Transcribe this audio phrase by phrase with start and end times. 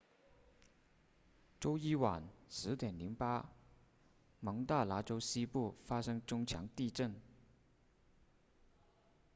[1.59, 2.75] 周一晚10
[3.15, 3.43] 08
[4.39, 7.21] 蒙大拿州西部发生中强地震